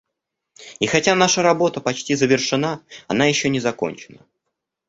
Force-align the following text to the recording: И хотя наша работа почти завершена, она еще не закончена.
И 0.79 0.87
хотя 0.87 1.13
наша 1.13 1.43
работа 1.43 1.79
почти 1.79 2.15
завершена, 2.15 2.83
она 3.07 3.27
еще 3.27 3.49
не 3.49 3.59
закончена. 3.59 4.25